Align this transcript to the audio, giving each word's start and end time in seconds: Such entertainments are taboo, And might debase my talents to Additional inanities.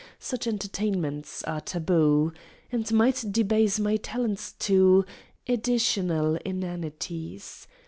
Such 0.17 0.47
entertainments 0.47 1.43
are 1.43 1.61
taboo, 1.61 2.33
And 2.71 2.91
might 2.91 3.23
debase 3.31 3.79
my 3.79 3.97
talents 3.97 4.53
to 4.53 5.05
Additional 5.47 6.37
inanities. 6.37 7.67